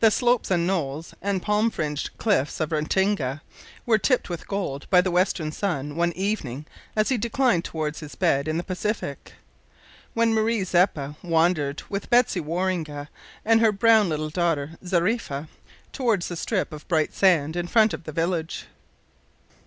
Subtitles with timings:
[0.00, 3.42] The slopes and knolls and palm fringed cliffs of Ratinga
[3.84, 6.64] were tipped with gold by the western sun one evening
[6.96, 9.34] as he declined towards his bed in the Pacific,
[10.14, 13.10] when Marie Zeppa wandered with Betsy Waroonga
[13.44, 15.48] and her brown little daughter Zariffa
[15.92, 18.64] towards the strip of bright sand in front of the village.